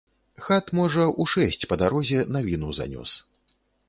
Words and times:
Хат, 0.45 0.69
можа, 0.77 1.03
у 1.23 1.27
шэсць 1.33 1.65
па 1.73 1.77
дарозе 1.81 2.23
навіну 2.37 2.71
занёс. 2.79 3.13